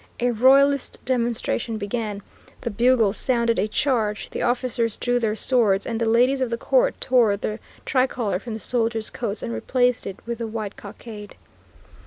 A 0.19 0.31
royalist 0.31 0.97
demonstration 1.05 1.77
began. 1.77 2.23
The 2.61 2.71
bugles 2.71 3.17
sounded 3.17 3.59
a 3.59 3.67
charge, 3.67 4.31
the 4.31 4.41
officers 4.41 4.97
drew 4.97 5.19
their 5.19 5.35
swords, 5.35 5.85
and 5.85 6.01
the 6.01 6.07
ladies 6.09 6.41
of 6.41 6.49
the 6.49 6.57
court 6.57 6.95
tore 6.99 7.37
the 7.37 7.59
tricolor 7.85 8.39
from 8.39 8.55
the 8.55 8.59
soldiers' 8.59 9.11
coats 9.11 9.43
and 9.43 9.53
replaced 9.53 10.07
it 10.07 10.17
with 10.25 10.39
the 10.39 10.47
white 10.47 10.75
cockade. 10.75 11.35